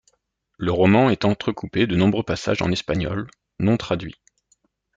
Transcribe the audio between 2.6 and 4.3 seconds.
en espagnol, non traduits.